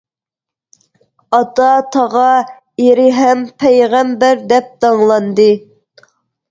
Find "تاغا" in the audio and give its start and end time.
1.97-2.31